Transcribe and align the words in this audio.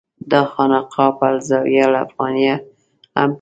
دا 0.31 0.41
خانقاه 0.51 1.11
په 1.17 1.25
الزاویة 1.33 1.83
الافغانیه 1.89 2.55
هم 2.55 2.63
پېژندل 2.63 3.15
کېږي. 3.15 3.27